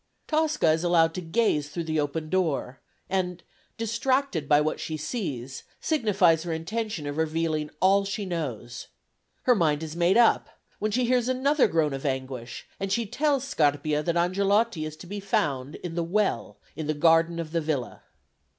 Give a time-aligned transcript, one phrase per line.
[0.25, 3.43] Tosca is allowed to gaze through the open door, and,
[3.77, 8.87] distracted by what she sees, signifies her intention of revealing all she knows.
[9.43, 13.47] Her mind is made up when she hears another groan of anguish, and she tells
[13.47, 17.61] Scarpia that Angelotti is to be found in the well in the garden of the
[17.61, 18.01] villa.